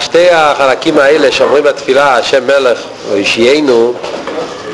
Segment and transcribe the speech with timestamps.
[0.00, 2.78] שתי החלקים האלה שאומרים בתפילה, השם מלך
[3.12, 3.92] וישיינו,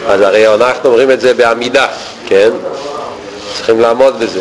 [0.08, 1.86] אז הרי אנחנו אומרים את זה בעמידה,
[2.26, 2.50] כן?
[3.56, 4.40] צריכים לעמוד בזה.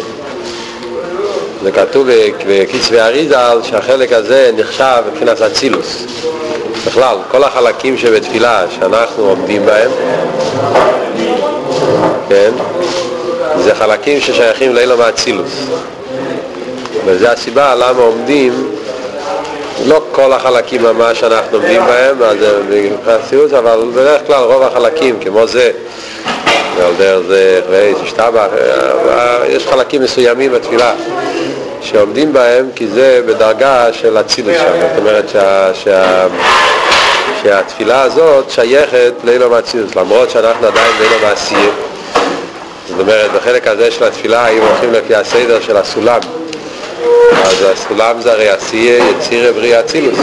[1.64, 2.08] זה כתוב
[2.48, 6.04] בקצבי אריזל שהחלק הזה נחשב מבחינת אצילוס.
[6.88, 9.92] בכלל, כל החלקים שבתפילה שאנחנו עומדים בהם,
[12.30, 12.52] כן,
[13.58, 15.52] זה חלקים ששייכים לאילו מאצילוס.
[17.06, 18.73] וזו הסיבה למה עומדים
[19.86, 22.16] לא כל החלקים ממש שאנחנו עומדים בהם,
[22.70, 25.72] מבחינת סיוס, אבל בדרך כלל רוב החלקים, כמו זה,
[26.78, 27.62] ועל דרך זה,
[28.04, 28.48] ושתבח,
[29.50, 30.94] יש חלקים מסוימים בתפילה
[31.82, 36.28] שעומדים בהם כי זה בדרגה של אצילוס שם, זאת אומרת שה, שה,
[37.44, 41.72] שהתפילה הזאת שייכת לאילו מאצילוס, למרות שאנחנו עדיין באילו מעשייה.
[42.90, 46.20] זאת אומרת, בחלק הזה של התפילה, אם הולכים לפי הסדר של הסולם,
[47.32, 50.20] אז הסולם זה הרי עשייה יצירה בריא אצילוס.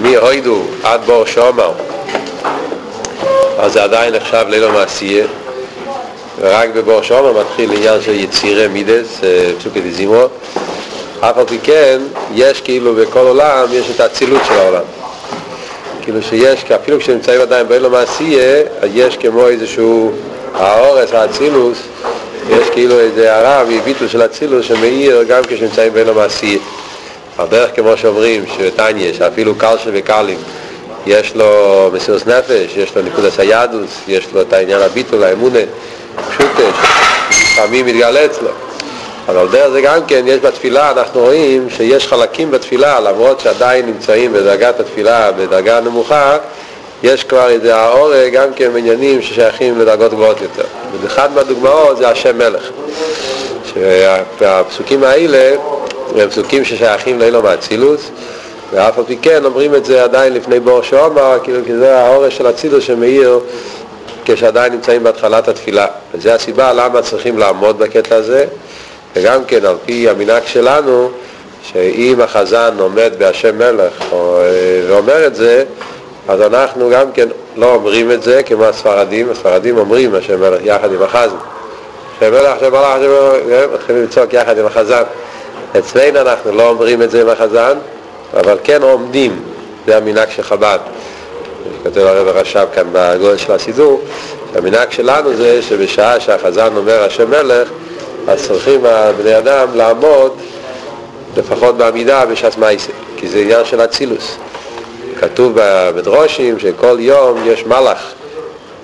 [0.00, 1.72] ומהוידו עד בור שומר,
[3.58, 5.26] אז זה עדיין נחשב לילו מעשייה.
[6.40, 9.20] ורק בבור שומר מתחיל עניין של יצירה מידס,
[9.58, 10.24] פסוקי דזימו.
[11.20, 12.00] אף על פי כן,
[12.34, 14.84] יש כאילו בכל עולם, יש את האצילות של העולם.
[16.02, 18.62] כאילו שיש, אפילו כשנמצאים עדיין באילו מעשייה,
[18.94, 20.12] יש כמו איזשהו
[20.54, 21.78] האורס, האצילוס,
[22.50, 26.58] יש כאילו איזה הרע מביטול של אצילוס שמאיר גם כשנמצאים בין המעשי.
[27.38, 30.38] על כמו שאומרים, שטניה, שאפילו קלשן וקלים,
[31.06, 35.58] יש לו מסירוס נפש, יש לו נקודס היהדוס, יש לו את העניין הביטול, האמונה,
[36.28, 36.74] פשוטש,
[37.30, 38.48] לפעמים מתגלה אצלו.
[39.28, 44.32] אבל דרך זה גם כן, יש בתפילה, אנחנו רואים שיש חלקים בתפילה, למרות שעדיין נמצאים
[44.32, 46.36] בדרגת התפילה, בדרגה נמוכה,
[47.04, 50.64] יש כבר איזה האורה גם כן בעניינים ששייכים לדרגות גבוהות יותר.
[51.02, 52.70] ואחד מהדוגמאות זה השם מלך.
[54.38, 55.56] שהפסוקים האלה
[56.16, 58.00] הם פסוקים ששייכים לאילו מאצילוס,
[58.72, 62.30] ואף על פי כן אומרים את זה עדיין לפני בור שאומר, כאילו כי זה האורה
[62.30, 63.40] של אצילוס שמאיר
[64.24, 65.86] כשעדיין נמצאים בהתחלת התפילה.
[66.14, 68.44] וזו הסיבה למה צריכים לעמוד בקטע הזה,
[69.16, 71.10] וגם כן על פי המנהג שלנו,
[71.62, 74.04] שאם החזן עומד בהשם מלך
[74.88, 75.64] ואומר את זה,
[76.28, 80.92] אז אנחנו גם כן לא אומרים את זה כמו הספרדים, הספרדים אומרים השם מלך יחד
[80.92, 81.36] עם החזן.
[82.16, 85.02] השם מלך, השם מלך, השם מלך, מתחילים לצעוק יחד עם החזן.
[85.78, 87.78] אצלנו אנחנו לא אומרים את זה עם החזן,
[88.36, 89.42] אבל כן עומדים,
[89.86, 90.78] זה המנהג של חב"ד.
[91.82, 94.00] כותב הרב הרש"ב כאן בגודל של הסידור,
[94.54, 97.68] המנהג שלנו זה שבשעה שהחזן אומר השם מלך,
[98.28, 98.80] אז צריכים
[99.18, 100.32] בני אדם לעמוד
[101.36, 104.36] לפחות בעמידה בשעת מייסה, כי זה עניין של אצילוס.
[105.20, 105.52] כתוב
[105.96, 108.12] בדרושים שכל יום יש מלאך,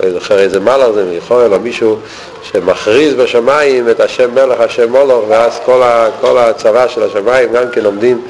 [0.00, 1.96] לא זוכר איזה מלאך זה מיכואל או מישהו
[2.42, 7.70] שמכריז בשמיים את השם מלך, השם מולוך, ואז כל, ה, כל הצבא של השמיים גם
[7.72, 8.22] כן עומדים,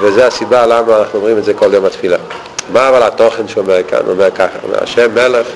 [0.00, 2.16] וזה הסיבה למה אנחנו אומרים את זה כל יום התפילה.
[2.72, 3.98] מה אבל התוכן שאומר כאן?
[4.04, 5.46] הוא אומר ככה, השם מלך,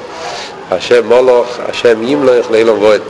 [0.70, 3.00] השם מולוך, השם ימלוך לאילום וועד.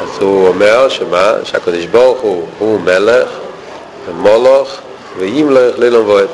[0.00, 1.32] אז הוא אומר שמה?
[1.44, 3.28] שהקדוש ברוך הוא הוא מלך
[5.18, 6.26] ומולוך וימלוך לאילום וועד.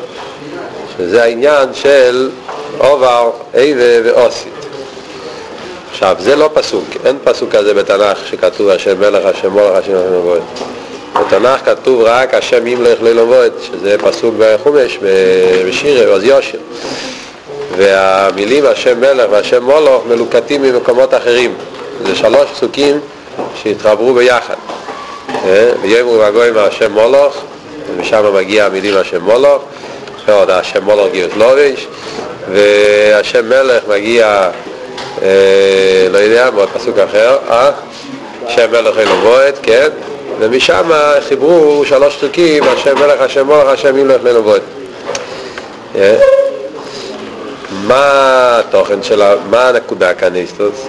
[0.98, 2.30] שזה העניין של
[2.78, 4.52] עובר, איבה ואוסית.
[5.90, 10.24] עכשיו, זה לא פסוק, אין פסוק כזה בתנ"ך שכתוב השם מלך, השם מולך, השם מלך
[10.24, 10.42] וועד.
[11.20, 14.98] בתנ"ך כתוב רק השם ימלך לאילום וועד, שזה פסוק בחומש,
[15.68, 16.58] בשיר, עוז יושר.
[17.76, 21.54] והמילים השם מלך והשם מולוך מלוקטים ממקומות אחרים.
[22.06, 23.00] זה שלוש פסוקים
[23.62, 24.54] שהתחברו ביחד.
[25.82, 27.42] ויאמרו והגויים השם מולוך,
[27.88, 29.62] ומשם מגיע המילים השם מולוך,
[30.26, 31.86] ועוד השם מולוך גיוס לובש,
[32.52, 34.50] והשם מלך מגיע,
[35.22, 37.70] אה, לא יודע, בעוד פסוק אחר, אה?
[38.46, 39.88] השם מלך אלו בועט, כן?
[40.38, 40.90] ומשם
[41.28, 44.62] חיברו שלוש פסוקים, השם מלך, השם מולך, השם ילך אלו בועט.
[47.72, 50.86] מה התוכן של, מה הנקודה כאן איסטוס?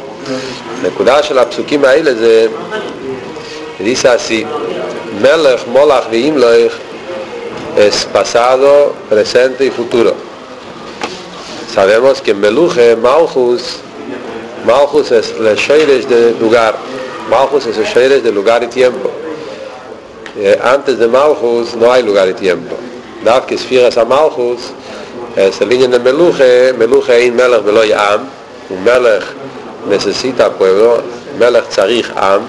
[0.82, 2.48] הנקודה של הפסוקים האלה זה
[3.84, 4.14] דיסה
[5.22, 6.72] Melech, Molach y Imloich
[7.78, 10.14] es pasado, presente y futuro.
[11.74, 13.80] Sabemos que Meluje, Malchus,
[14.66, 16.76] Malchus es el Sheires de lugar.
[17.30, 19.10] Malchus es el Sheires de lugar y tiempo.
[20.38, 22.76] Eh, antes de Malchus no hay lugar y tiempo.
[23.24, 24.72] Daf que esfiras a Malchus
[25.36, 28.28] es el línea de Meluje, Meluje in Melech Veloy Am.
[28.70, 29.24] Un Melech
[29.90, 31.02] necesita pueblo,
[31.40, 32.42] Melech Tzarich Am.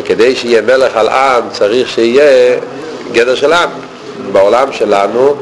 [0.00, 2.58] וכדי שיהיה מלך על עם צריך שיהיה
[3.12, 3.68] גדר של עם.
[4.32, 5.36] בעולם שלנו,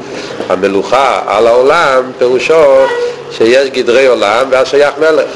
[0.49, 2.63] המלוכה על העולם, פירושו
[3.31, 5.29] שיש גדרי עולם ואז שייך מלך.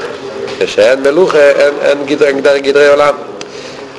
[0.58, 3.14] כשאין מלוכה אין, אין גדר, גדר, גדרי עולם.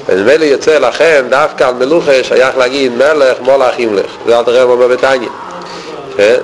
[0.06, 4.88] ונדמה יוצא לכן דווקא על מלוכה שייך להגיד מלך מולך ימלך זה אל תראה אומר
[4.88, 5.30] בתניא
[6.18, 6.36] כן?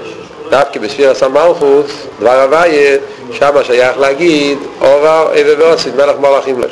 [0.50, 2.98] דווקא בספיר הסמלכוס דבר הוויה
[3.31, 6.72] שם שייך להגיד אובר איבר ועושית מלך מולך ימלך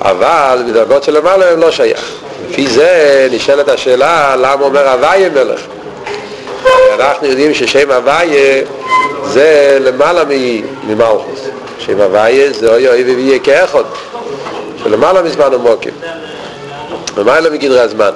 [0.00, 2.12] אבל בדרגות של למעלה הם לא שייך.
[2.50, 5.60] לפי זה נשאלת השאלה למה אומר הוויה מלך?
[6.98, 8.62] אנחנו יודעים ששם הוויה
[9.24, 10.22] זה למעלה
[10.86, 11.48] ממלכוס.
[11.78, 13.82] שם הוויה זה אוי אוי ויהיה כאחד
[14.82, 15.92] שלמעלה מזמן ומוקים
[17.16, 18.10] למעלה מגדרי הזמן?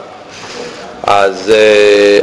[1.03, 1.53] אז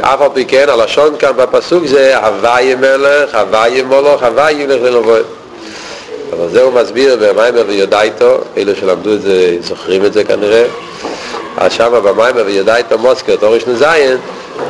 [0.00, 5.24] אף על פי כן הלשון כאן בפסוק זה הוויה מלך, הוויה מולך, הוויה ילך ללבוד
[6.32, 10.64] אבל זה הוא מסביר במיימר ויודע איתו אלו שלמדו את זה זוכרים את זה כנראה.
[11.56, 14.16] אז שם במיימר ויודע איתו מוסקר תורש נזיין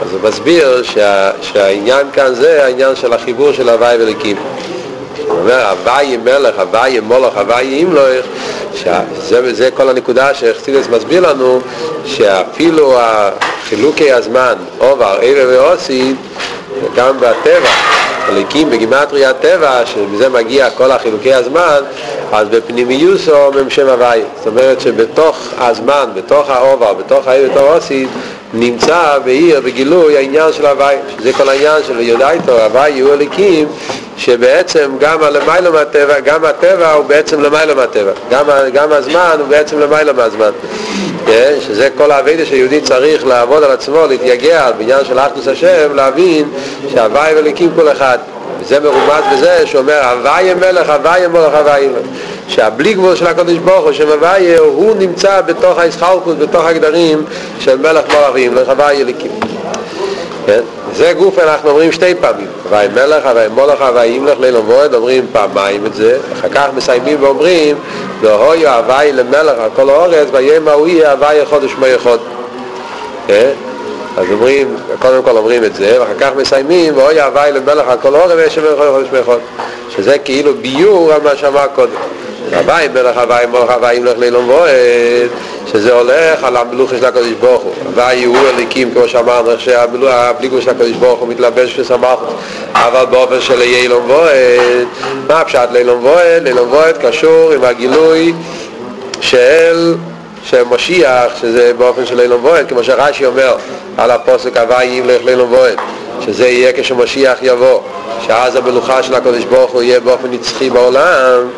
[0.03, 4.37] אז הוא מסביר שה, שהעניין כאן זה העניין של החיבור של הוואי וליקים
[5.27, 8.27] הוא אומר הוואי מלך, הוואי מולך, הוואי ימלוך
[8.75, 11.61] שזה זה כל הנקודה שחסידס מסביר לנו
[12.05, 12.99] שאפילו
[13.69, 16.17] חילוקי הזמן עובר, עבר ועושית
[16.97, 17.71] גם בטבע
[18.27, 21.81] חלקים בגימטרי הטבע שמזה מגיע כל החילוקי הזמן
[22.33, 28.09] אז בפנימיוסו הם שם הוואי זאת אומרת שבתוך הזמן, בתוך העובר, בתוך העיר בתור עושית
[28.55, 33.69] נמצא בעיר, בגילוי העניין של הוואי שזה כל העניין של יודע איתו, הוואי יהיו הליקים
[34.17, 38.13] שבעצם גם הלמיילא מהטבע, גם הטבע הוא בעצם למיילא מהטבע.
[38.31, 40.51] גם, גם הזמן הוא בעצם למיילא מהזמן.
[40.63, 41.10] כן?
[41.61, 46.49] שזה כל העבודה שיהודי צריך לעבוד על עצמו, להתייגע בעניין של אחדוס השם, להבין
[46.93, 48.19] שהוואי וליקים כל אחד.
[48.61, 52.07] וזה מרומז בזה שאומר הוואי מלך, הוואי מלך, הוואי מלך
[52.49, 57.25] שהבלי גבול של הקדוש ברוך הוא, שם הוואי הוא נמצא בתוך הישחלקות, בתוך הגדרים
[57.59, 59.31] של מלך וימלך, הוואי אליקים
[60.47, 60.61] כן?
[61.01, 62.47] זה גוף אנחנו אומרים שתי פעמים.
[62.65, 66.19] הוואי מלך, הוואי מולך, הוואי ימלך ליל ומועד אומרים פעמיים את זה.
[66.33, 67.77] אחר כך מסיימים ואומרים
[68.21, 72.21] והוי הוואי למלך על כל האורץ ויהיה הוא יהיה הוואי חודש מי חוד
[73.27, 73.51] כן?
[74.17, 78.15] אז אומרים, קודם כל אומרים את זה ואחר כך מסיימים ואוי הוואי למלך על כל
[78.15, 79.41] האורץ ויהיה שמי חודש מי חוד
[79.97, 81.93] שזה כאילו ביור על מה שאמר קודם
[82.57, 85.29] הוואי מלך הוואי מולך הוואי ימלך ליל ומועד
[85.73, 90.71] שזה הולך על המלוכה של הקדוש ברוך הוא הוואי הוא אליקים כמו שאמרנו שהבליגו של
[90.71, 92.19] הקדוש ברוך הוא מתלבש ושמח
[92.75, 94.87] אבל באופן של אילון וועד
[95.29, 96.43] מה פשט לאילון וועד?
[96.43, 98.33] לאילון וועד קשור עם הגילוי
[99.21, 99.95] של
[100.45, 103.57] של משיח שזה באופן של אילון וועד כמו שרש"י אומר
[103.97, 105.79] על הפוסק הוואי ימלך לאילון וועד
[106.21, 107.81] שזה יהיה כשמשיח יבוא
[108.27, 111.49] שאז המלוכה של הקדוש ברוך הוא יהיה באופן נצחי בעולם.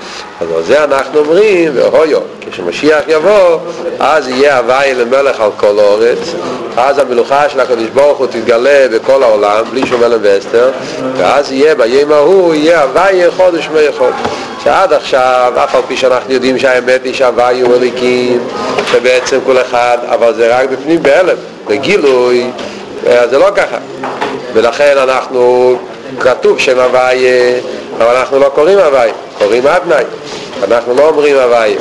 [0.43, 2.21] אז על זה אנחנו אומרים והויו
[2.51, 3.59] כשמשיח יבוא
[3.99, 6.35] אז יהיה הוואי למלך על כל אורץ
[6.77, 10.71] אז המלוכה של הקדוש ברוך הוא תתגלה בכל העולם בלי שום אלם ואסתר
[11.17, 14.13] ואז יהיה ביום ההוא יהיה הוואי חודש מאחוד
[14.65, 18.49] שעד עכשיו אף על פי שאנחנו יודעים שהאמת היא שהוואי הוא אליקים
[18.93, 21.37] שבעצם כל אחד אבל זה רק בפנים בהלם
[21.69, 22.51] בגילוי
[23.05, 23.77] זה לא ככה
[24.55, 25.77] ולכן אנחנו
[26.21, 27.27] כתוב שם הוואי
[27.99, 30.05] אבל אנחנו לא קוראים הוואי קוראים אדנאי.
[30.69, 31.77] אנחנו לא אומרים הוואי.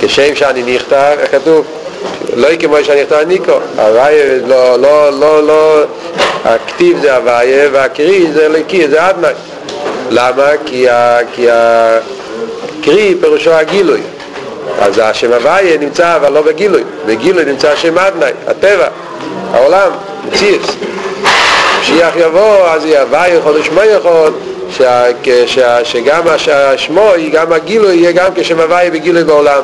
[0.00, 1.66] כשם שאני נכתב, כתוב?
[2.36, 4.14] לא כמו שאני נכתב ניקו הוואי
[4.46, 5.82] לא, לא, לא, לא
[6.44, 9.32] הכתיב זה הוואי והקרי זה לקי, זה אדנאי.
[10.10, 10.48] למה?
[10.66, 14.00] כי, ה, כי הקרי פירושו הגילוי.
[14.80, 16.82] אז השם הוואי נמצא אבל לא בגילוי.
[17.06, 18.88] בגילוי נמצא השם אדנאי, הטבע,
[19.52, 19.90] העולם,
[20.28, 20.76] מציאס
[21.82, 24.32] משיח יבוא, אז יהיה הוואי חודש מי יכול,
[25.84, 26.22] שגם
[26.52, 29.62] השמו, גם הגילוי יהיה גם כשם הוואי בגילוי בעולם.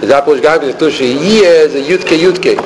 [0.00, 2.56] וזה הפירוש גם כתוב שיהיה זה יודקי יודקי.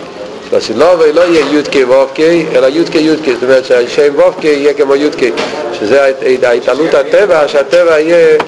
[0.53, 5.33] בסילובי לא יהיה יודקי וובקי, אלא יודקי יודקי, זאת אומרת שהשם וובקי יהיה כמו יודקי,
[5.81, 8.39] שזה ההתעלות הטבע, שהטבע יהיה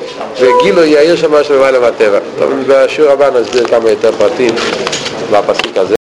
[0.41, 2.19] וגילוי יאיר שם משהו למעלה מהטבע.
[2.39, 4.55] טוב, בשיעור הבא נסביר כמה יותר פרטים
[5.31, 5.95] בפסוק הזה.